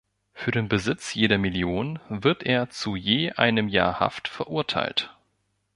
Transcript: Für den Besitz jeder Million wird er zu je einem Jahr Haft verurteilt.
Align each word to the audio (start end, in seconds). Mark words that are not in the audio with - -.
Für 0.33 0.49
den 0.49 0.67
Besitz 0.67 1.13
jeder 1.13 1.37
Million 1.37 1.99
wird 2.09 2.41
er 2.41 2.71
zu 2.71 2.95
je 2.95 3.33
einem 3.33 3.67
Jahr 3.67 3.99
Haft 3.99 4.27
verurteilt. 4.27 5.15